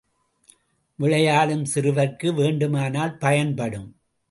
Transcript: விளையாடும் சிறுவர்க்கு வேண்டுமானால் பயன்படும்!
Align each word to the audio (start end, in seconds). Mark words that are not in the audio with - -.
விளையாடும் 0.99 1.65
சிறுவர்க்கு 1.65 2.33
வேண்டுமானால் 2.33 3.17
பயன்படும்! 3.17 3.89